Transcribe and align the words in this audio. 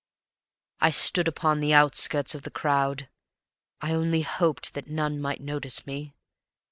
I 0.79 0.89
stood 0.89 1.27
upon 1.27 1.59
the 1.59 1.75
outskirts 1.75 2.33
of 2.33 2.41
the 2.41 2.49
crowd, 2.49 3.07
I 3.81 3.93
only 3.93 4.23
hoped 4.23 4.73
that 4.73 4.87
none 4.87 5.21
might 5.21 5.41
notice 5.41 5.85
me. 5.85 6.15